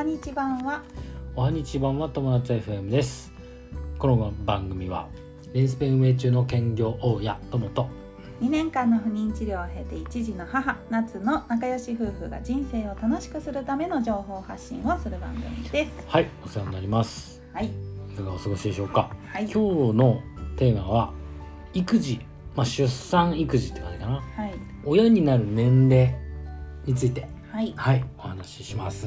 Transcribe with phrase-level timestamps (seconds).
[0.00, 0.82] はにち版は。
[1.36, 3.30] おはにち版は友達 FM です。
[3.98, 5.10] この番組は
[5.52, 7.86] レンスペ運営中の兼業大家友と
[8.40, 15.90] 2年間の不妊治療を経て一児の母夏の仲良し夫婦が人生を楽しくするための情報発信をする番組です。
[16.06, 17.42] はいお世話になります。
[17.52, 17.66] はい。
[17.66, 19.14] いかがお過ごしでしょうか？
[19.26, 19.42] はい。
[19.42, 20.22] 今日の
[20.56, 21.12] テーマは
[21.74, 22.20] 育児。
[22.56, 24.12] まあ出産育児って感じかな。
[24.14, 24.54] はい。
[24.82, 26.16] 親になる年齢
[26.86, 27.28] について。
[27.52, 27.74] はい。
[27.76, 29.06] はいお話しします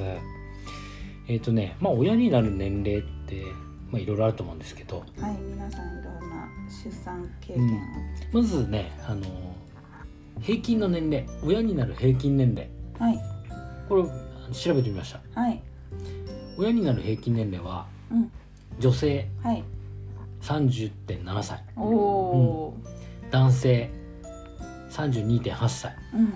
[1.27, 3.44] えっ、とねまあ親になる年齢って
[3.91, 5.00] まあいろいろあると思うんですけど。
[5.00, 7.80] はい皆さんいろんな出産経験を、
[8.34, 9.26] まずねあの
[10.41, 12.70] 平均の年齢親になる平均年齢。
[13.00, 13.20] はい。
[13.88, 14.04] これ
[14.54, 15.40] 調べてみました。
[15.40, 15.62] はい。
[16.58, 18.31] 親になる平均年齢はうん。
[18.80, 19.64] 女性はい。
[20.42, 21.64] 30.7歳。
[21.78, 22.78] おお
[23.31, 23.90] 男性
[24.90, 25.95] 32.8歳。
[26.14, 26.34] ー、うん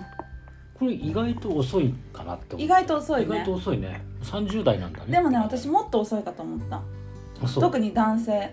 [0.78, 3.26] これ意外と遅いかなって思う意外と遅いね。
[3.26, 4.04] 意外と遅いね。
[4.22, 5.10] 30代なんだね。
[5.10, 6.80] でもね私もっと遅いかと思った。
[7.60, 8.52] 特に男性。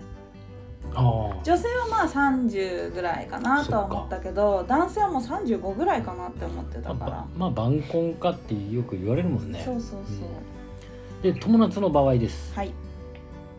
[0.93, 1.43] ああ。
[1.43, 9.61] 女性はまあ30ぐらいかなとは思ったけど男性はもう35ぐらいかなって思ってたまあから、まあ晩婚かってよく言われるもんね。
[9.63, 12.53] そうそうそう、で友達の場合です。
[12.55, 12.71] はい。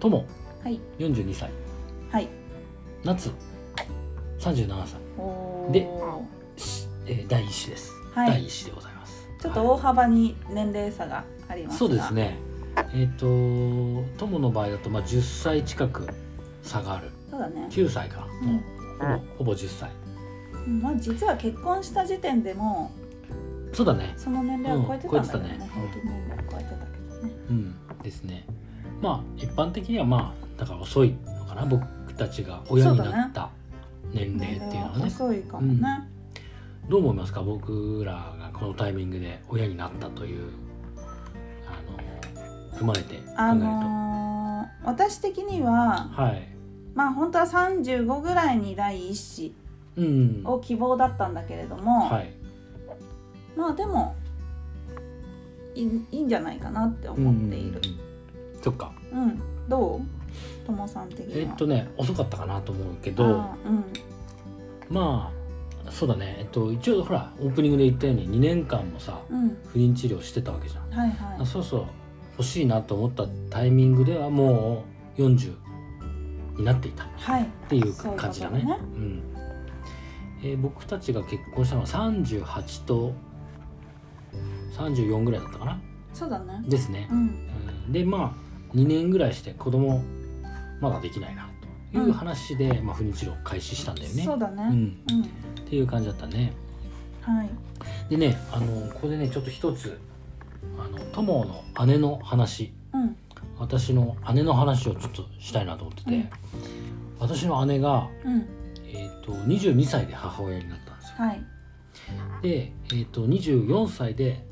[0.01, 0.25] 友。
[0.62, 0.80] はい。
[0.98, 1.51] 42歳。
[2.11, 2.28] はい。
[3.05, 3.30] 夏。
[4.41, 5.06] 37歳。
[5.73, 5.89] で
[6.56, 9.28] しえー第一子です、はい第一子でございます。
[9.41, 11.78] ちょっと大幅に年齢差がありますが。
[11.78, 12.39] そうですね。
[12.95, 13.27] えっ、と
[14.19, 16.06] 友の場合だとまあ10歳近く
[16.62, 17.11] 差がある。
[17.31, 18.61] そうだね、9歳かもう
[18.98, 19.91] ほぼほぼ10歳。
[20.67, 20.81] うん。
[20.81, 22.91] まあ実は結婚した時点でも
[23.73, 24.14] そうだね。
[24.17, 25.69] その年齢を超えてたんだけどね,、うん
[26.51, 27.33] 超えてたけどね。
[27.51, 27.75] うん。
[28.03, 28.47] ですね。
[29.03, 31.67] まあ一般的にはまあだから遅いのかな。
[31.67, 33.51] 僕たちが親になった
[34.12, 35.06] 年齢っていうのはね。
[35.06, 36.08] 遅いかもね、
[36.89, 37.42] どう思いますか？
[37.42, 40.51] 僕らがこのタイミングで親になったという
[41.67, 46.48] あの踏まえて考えると、あのー私的にははい。
[46.95, 49.55] まあ本当は35ぐらいに第一子
[49.97, 52.30] うんを希望だったんだけれども、はい。
[53.57, 54.14] まあでも
[55.74, 55.83] い
[56.13, 57.80] いんじゃないかなって思っている。
[57.80, 57.89] うんう
[58.51, 58.63] んうん。
[58.63, 58.92] そっか。
[59.13, 60.67] うん、どう？
[60.67, 61.51] ともさん的には。
[61.51, 63.85] えっとね遅かったかなと思うけどうん。
[64.89, 65.36] まあ
[65.91, 66.36] そうだね。
[66.39, 69.57] えっと一応ほらオープニングで言ったように2年間もさうん。
[69.73, 70.91] 不妊治療してたわけじゃん。
[70.98, 71.41] はいはい。
[71.41, 71.86] あそうそう
[72.33, 74.85] 欲しいなと思ったタイミングではも
[75.17, 75.55] う40
[76.58, 77.05] になっていた。
[77.05, 77.47] っはい。
[77.69, 78.63] ていう感じだね。
[78.63, 78.79] ね。
[78.80, 79.23] うん。
[80.42, 83.13] えー僕たちが結婚したのは38と
[84.77, 85.80] 34ぐらいだったかな。
[86.13, 86.63] そうだね。
[86.68, 87.08] ですね。
[87.11, 87.18] う、ん。
[87.86, 87.92] うん。
[87.92, 88.35] でま
[88.73, 90.03] あ2年ぐらいして子供
[90.80, 91.45] まだできないな。
[91.45, 91.45] と
[91.98, 94.24] いう話で、まあ、不妊治療を開始したんだよね。
[94.24, 94.62] そうだね。
[94.62, 95.23] うん、うん。
[95.23, 95.27] っ
[95.68, 96.52] ていう感じだったね。
[97.23, 97.51] はい。
[98.08, 99.98] でねあのここでねちょっと一つ
[100.79, 102.73] あの友の姉の話。
[102.95, 103.17] うん。
[103.58, 106.29] 私の姉の話をちょっとしたいなと思ってて、うん。
[107.18, 108.46] 私の姉が、うん。
[108.86, 111.14] えー、と22歳で母親になったんですよ。
[111.18, 111.45] はい。
[112.42, 114.45] で、えー、と24歳で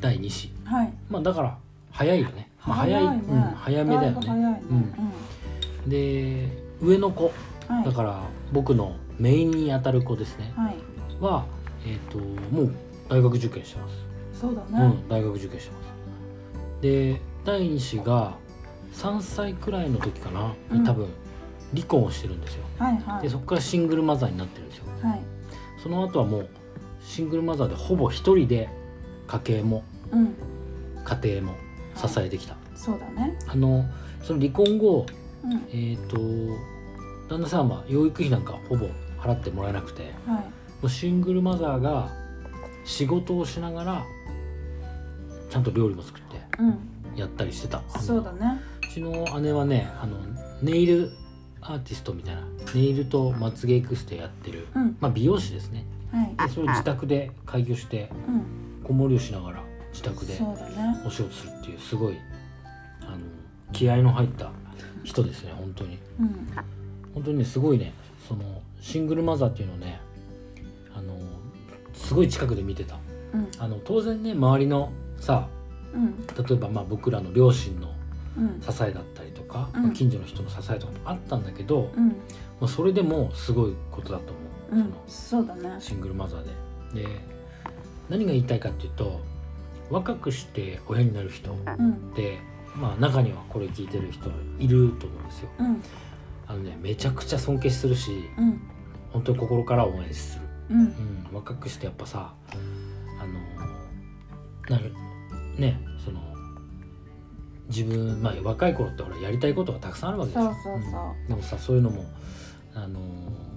[0.00, 0.52] 第2子。
[0.64, 0.92] はい。
[1.08, 1.58] まあだから
[1.90, 3.08] 早いよね、まあ、早い。
[3.08, 3.24] ね。
[3.28, 4.34] うん、早めだよね。
[4.34, 4.62] ね。
[5.84, 5.90] うん。
[5.90, 7.26] で上の子。
[7.26, 7.84] うんはい。
[7.84, 8.22] だから
[8.52, 10.52] 僕の姪にあたる子ですね。
[10.56, 10.76] はい。
[11.20, 11.44] は、
[11.84, 12.72] えー、ともう
[13.08, 14.40] 大学受験してます。
[14.40, 14.84] そうだね。
[14.84, 16.82] うん、大学受験してます。
[16.82, 18.36] で第二子が
[18.94, 20.84] 3歳くらいの時かな、うん。
[20.84, 21.08] 多分
[21.74, 22.64] 離婚をしてるんですよ。
[22.78, 23.22] はいはい。
[23.22, 24.84] でそこからシングルマザーになってるんですよ。
[25.02, 25.20] はい。
[25.82, 26.48] その後はもう
[27.02, 28.68] シングルマザーでほぼ一人で
[29.26, 30.34] 家計もうん。
[31.04, 31.54] 家庭も
[31.94, 33.38] 支えてきた、そうだね。
[33.46, 33.84] あの
[34.22, 35.06] その離婚後
[35.44, 35.66] うん。
[35.72, 36.16] えっ、と
[37.28, 38.86] 旦那さんは養育費なんかほぼ
[39.20, 40.44] 払ってもらえなくてもはい。
[40.82, 42.08] うシングルマザーが
[42.84, 44.04] 仕事をしながら
[45.50, 46.78] ちゃんと料理も作ってうん。
[47.16, 47.78] やったりしてた。
[47.78, 48.60] あのそうだね。
[48.82, 50.16] うちの姉はねあの
[50.62, 51.10] ネイル
[51.60, 52.42] アーティストみたいな
[52.74, 54.96] ネイルとまつげエクステやってる、うん。
[55.00, 55.84] まあ、美容師ですね。
[56.12, 56.48] はい。
[56.48, 58.84] でそれを自宅で開業してうん。
[58.84, 59.62] 子守りをしながら
[59.92, 60.38] 自宅で
[61.04, 62.16] お仕事するっていうすごい
[63.02, 63.18] あの
[63.72, 64.50] 気合の入った
[65.08, 65.98] 人ですね本当に。
[66.20, 66.48] うん。
[67.14, 67.92] 本当にねすごいね
[68.28, 70.00] そのシングルマザーっていうのをね
[70.94, 71.18] あの
[71.94, 72.96] すごい近くで見てた。
[73.32, 73.48] うん。
[73.58, 75.48] あの当然ね周りのさ
[75.94, 76.26] うん。
[76.26, 77.88] 例えばまあ僕らの両親の
[78.36, 78.60] うん。
[78.60, 79.82] 支えだったりとか、うん。
[79.84, 82.08] まあ近所の人の支えとかもあったんだけど、うん。
[82.08, 82.14] ま
[82.62, 84.32] あ、それでもすごいことだと
[84.72, 84.94] 思う、うん。
[85.06, 85.62] そうだね。
[85.62, 86.44] そのシングルマザー
[86.94, 87.02] で。
[87.02, 87.08] で
[88.08, 89.20] 何が言いたいかっていうと
[89.90, 91.94] 若くして親になる人っうん。
[92.14, 92.38] て、
[92.78, 95.48] まあ、中にはこれ聞いてる人いると思うんですよ。
[95.58, 95.82] うん。
[96.46, 98.60] あのねめちゃくちゃ尊敬するしうん。
[99.12, 100.80] 本当に心から応援する、うん。
[100.80, 102.34] うん、若くしてやっぱさ
[103.20, 104.92] あのなる
[105.56, 106.20] ねその
[107.68, 110.44] 自分まあ若い頃ってほらやりたいことがたくさんあるわけでしょ。
[110.44, 111.24] そうそうそう。
[111.24, 111.28] ん。
[111.28, 112.04] でもさそういうのも
[112.74, 113.48] あのー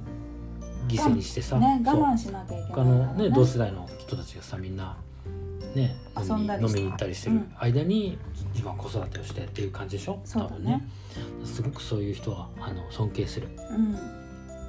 [0.88, 4.98] 犠牲にしてさ、うね我慢しなきゃいけない他からのね同世代の人たちがさみんな
[5.76, 8.18] ね飲み遊んだり飲みに行ったりしてる間に
[8.52, 10.20] 自分は子育てをしてっていう感じでしょ？
[10.26, 10.82] そうだね。
[11.46, 13.48] すごくそういう人はあの尊敬する。
[13.70, 13.98] うん。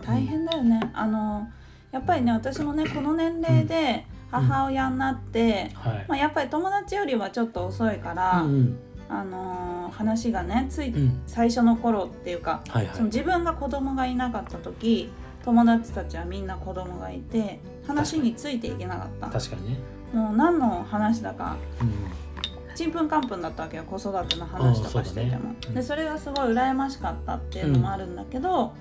[0.05, 0.81] 大変だよね。
[0.95, 1.49] あの
[1.91, 8.79] やっぱりね私もねこの年齢で母親になって、はい、まあ、やっぱり友達よりはちょっと遅いから、うん
[9.09, 11.23] あのー話がねついうんうん。
[11.27, 12.95] 最初の頃っていうかはいはい。
[12.95, 15.13] その自分が子供がいなかった時
[15.45, 19.27] 友達たちはみんな子供がいて話についていけなかった。
[19.29, 19.79] 確かにね、
[20.13, 25.51] もう何の話だかうん、ちんぷんかんぷんだったわけよ子育ての話とかしてても。
[25.51, 25.75] ねうん。
[25.75, 28.73] でそれがすごい羨ましかったっていうのもあるんだけど、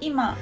[0.00, 0.36] 今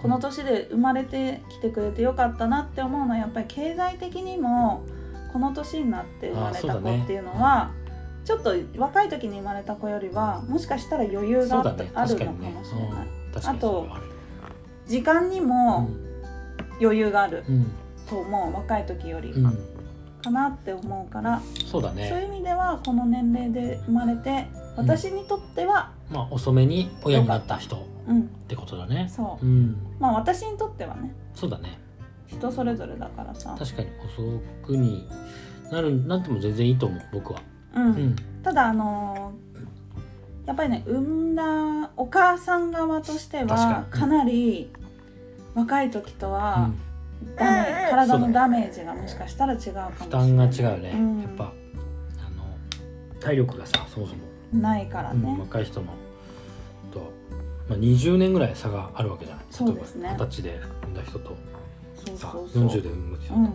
[0.00, 4.84] この年で生まれてきてくれてよかったなって思うのはやっぱり経済的にも
[5.32, 7.72] この年になって生まれた子っていうのは、
[8.24, 11.62] ちょっと若い時に生まれた子よりはもしかしたら余裕があ
[12.06, 13.08] るのかもしれない、
[13.42, 13.58] ある
[14.88, 15.88] 時間にも
[16.80, 17.66] 余裕があるうん。
[18.08, 19.34] と思う若い時より。
[20.22, 21.40] かなって思うから、
[21.70, 29.08] そうだそういうね意味ではこの年齢で生まれて私にとっては、まあ遅めに親になった人っうん、てことだね。
[29.14, 29.46] そう。
[29.46, 29.76] うん。
[30.00, 31.78] まあ私にとってはねそうだね。
[32.26, 35.08] 人それぞれだからさ、確かに遅くに
[35.70, 37.40] なるなっても全然いいと思う僕は。
[37.76, 37.84] うん。
[37.84, 38.16] うん。
[38.42, 39.48] ただあのー
[40.48, 41.00] やっぱりね産
[41.32, 44.70] んだお母さん側としてはかなり
[45.58, 46.70] 若い時とは
[47.36, 50.08] 体のダメージがもしかしたら違うかもしれ負ない。
[50.10, 51.20] 担が違うよね、うん。
[51.22, 51.48] やっぱあ
[52.30, 54.20] の体力がさそもそも、
[54.52, 55.86] ないからうんね、若い人の
[56.92, 57.12] と、
[57.68, 59.44] まあ、20年ぐらい差があるわけじゃない。
[59.50, 60.08] そうですね。
[60.08, 61.36] 例えば二十歳で産んだ人と
[62.06, 62.68] そうさそうそう。
[62.68, 63.44] 40で産む人と、うん。
[63.44, 63.50] うん。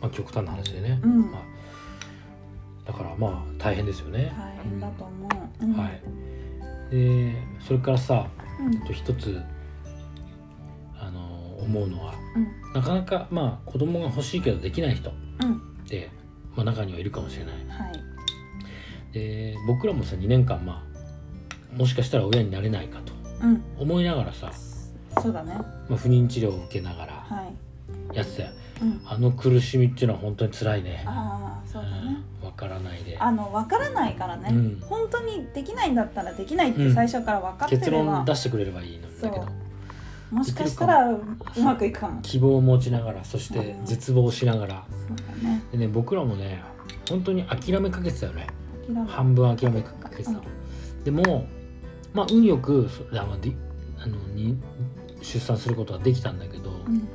[0.00, 1.30] まあ、極端な話でね、うん。
[1.32, 5.28] まあ、だからまあ大変ですよね、大変だと思
[5.60, 5.72] う、うん。
[5.74, 6.00] はい。
[6.90, 7.34] で
[7.66, 8.28] それからさ
[8.60, 8.76] うん。
[8.82, 9.42] あと一つ
[11.56, 12.72] 思うのはうん。
[12.74, 15.12] なかなかまあ子供が欲しいけどできない人っ
[15.42, 15.60] うん。
[15.88, 16.10] て、
[16.54, 17.54] まあ、中にはいるかもしれない。
[17.54, 19.12] はい。
[19.12, 20.84] で僕らもさ2年間ま
[21.74, 23.12] あもしかしたら親になれないかと
[23.42, 23.62] うん。
[23.78, 24.50] 思いながらさ、
[25.22, 25.54] そうだね。
[25.88, 27.50] まあ、不妊治療を受けながらは
[28.12, 28.42] い、やってた。
[28.44, 28.48] よ
[28.82, 31.02] うん、あの苦しみっていうのは本当に辛いね。
[31.06, 32.18] ああそうだね。
[32.44, 33.16] わからないで。
[33.18, 34.80] あの分からないからね、うん。
[34.82, 39.46] 本当にできないんだったらできないってうん最初から分かってれ結ば、論出してくれればいいのにだけど
[40.30, 41.22] もしかしたらう
[41.62, 42.20] まくいくかも。
[42.22, 43.86] 希望を持ちながらそしてうん。
[43.86, 44.84] 絶望しながら。
[45.08, 45.62] そうだね。
[45.72, 46.62] でね僕らもね
[47.08, 48.46] 本当に諦めかけてたよね。
[49.08, 50.32] 半分諦めかけてた、
[51.04, 51.46] でも
[52.14, 53.52] まあ運よくそあので
[53.98, 54.56] あのに
[55.22, 57.08] 出産することはできたんだけど、うん。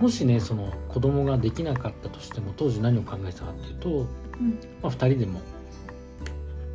[0.00, 3.94] もしねその子供ができなかったとしても当時何を考えてたかっていうと、う
[4.42, 4.58] ん。
[4.82, 5.40] まあ、2人でも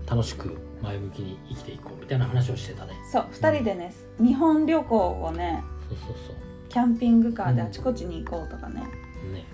[0.10, 2.94] 楽しく前向きに生きていこうみたいな話をしてたね。
[3.12, 6.34] そう2人でね日本旅行をねそうそうそ
[6.70, 8.84] キャンピングカーであちこちに行こうとかね、
[9.28, 9.46] うね、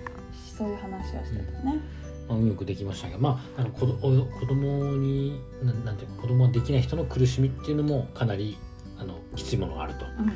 [0.58, 1.80] そういう話をしてたね、
[2.28, 8.58] まあ、運よくできましたがまあなんか子子供にななんていうか子供ができない人の苦しみっていうのもかなり
[8.98, 10.34] あのきついものがあるとうん。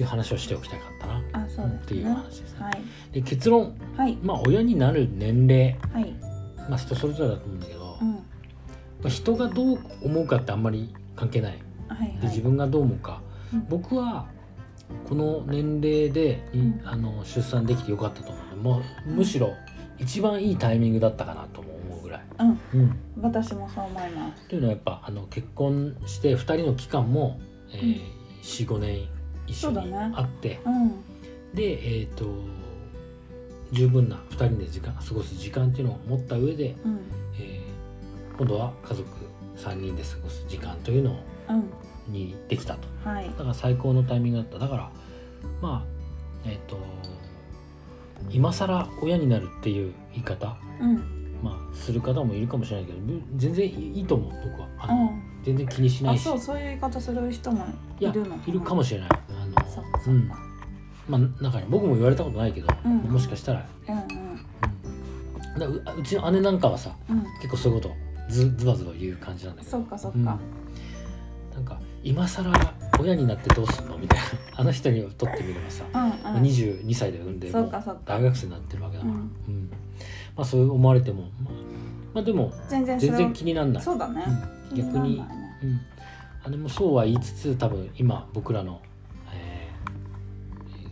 [0.00, 1.44] いう話をしておきたかったな。
[1.44, 1.80] あそうね。
[1.82, 2.64] っていう話ですね。
[2.64, 2.82] はい。
[3.12, 3.76] で結論。
[3.96, 4.16] はい。
[4.22, 5.76] まあ親になる年齢。
[5.92, 6.14] はい。
[6.68, 7.87] まあ人それぞれだと思うんだけど、
[9.02, 11.58] まうんあ、人がどう思うかってあんまり関係ない。
[11.88, 12.18] はいはい。
[12.20, 13.20] で自分がどう思うか、
[13.52, 13.66] うん。
[13.68, 14.26] 僕は
[15.08, 16.80] この年齢で、いうん。
[16.84, 18.56] あの出産できてよかったと思う。
[18.56, 19.54] もうむしろ
[19.98, 22.22] 一番いいタイミングだったかなとも思うぐらい。
[22.40, 22.60] うん。
[22.74, 24.48] うん、私もそう思います。
[24.48, 27.40] というのはやっぱあの結婚して2人の期間も、
[27.72, 29.08] えー45年
[29.46, 30.90] 一緒にあって、うん。
[31.54, 32.26] で、えー、と
[33.72, 36.94] 十分な2人で時間過ごす時間っていうのを持った上で、うん。
[36.94, 37.27] えー
[38.38, 39.08] 今度は家族
[39.56, 41.18] 3人で過ごす時間というの
[41.48, 41.64] うん
[42.12, 42.88] にできたと。
[43.04, 43.26] はい。
[43.26, 44.58] だから最高のタイミングだった。
[44.58, 44.90] だから
[45.60, 46.78] まあえっ、と
[48.30, 51.18] 今更親になるっていう言い方、うん。
[51.42, 54.68] まあ、する方もいるかもしれないけどぶ全然いいと思う僕は。
[54.78, 55.22] あの、うん。
[55.42, 56.22] 全然気にしないし。
[56.22, 57.66] あそうそういう言い方する人も
[58.00, 58.38] いるの。
[58.46, 59.10] いるかもしれない。
[59.10, 60.28] あのうん。
[61.08, 62.96] まあ中に僕も言われたことないけど、うん。
[62.98, 64.02] もしかしたら、うんうん。
[65.54, 65.58] うん。
[65.58, 67.24] だううちの姉なんかはさうん。
[67.40, 69.70] 結構そういうことずズバズバ言う感じなんだけど。
[69.70, 70.24] そっかそっうん。
[70.24, 70.38] か
[71.54, 72.52] なんか今更
[73.00, 74.24] 親になってどうすんのみたいな
[74.56, 76.10] あの人にとってみればさ、うんうん。
[76.22, 77.70] まあ22歳で産んでそもう
[78.06, 79.54] 大学生になってるわけだから、ううん。
[79.64, 79.70] ん
[80.36, 81.54] まあそう思われても、まあ、
[82.14, 83.82] まあでも全然全然気になんない。
[83.82, 84.22] そうだね。
[84.70, 84.76] うん。
[84.76, 85.24] 気にね。
[85.62, 85.80] うん、
[86.44, 88.80] あれもそうは言いつつ多分今僕らの、
[89.32, 89.90] えー
[90.84, 90.86] え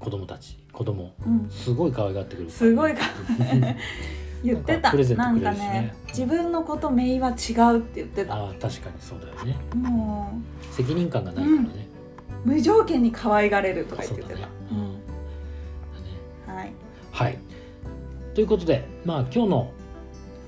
[0.00, 1.12] ー子供たち子供。
[1.24, 1.48] うん。
[1.50, 2.50] すごい可愛がってくる。
[2.50, 3.02] すごいか
[3.52, 3.60] うん
[4.42, 4.92] 言ってた。
[4.92, 5.58] なんかね。
[5.58, 8.34] ね自分のことメイは違うって言ってた。
[8.34, 9.56] ああ確かにそうだよね。
[9.74, 10.40] も
[10.72, 11.88] 責任感がないからね、
[12.44, 14.34] う無条件に可愛がれるとか言ってた。
[14.34, 14.46] ね。
[16.46, 16.72] はい
[17.12, 17.38] はい。
[18.34, 19.72] ということでまあ今日の、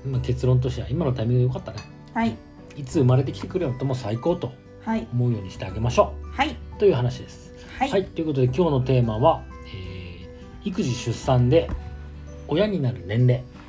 [0.05, 1.79] まあ、結論としては今のタイミングでよかったね。
[2.13, 2.35] はい。
[2.77, 4.53] いつ生まれてきてくれるのとも最高と
[4.85, 5.07] はい。
[5.13, 6.49] 思うようにしてあげましょはい。
[6.49, 7.53] うという話です。
[7.77, 10.01] はい、はい、ということで今日のテーマは、えー
[10.63, 11.69] 育児出産で
[12.47, 13.43] 親になる年齢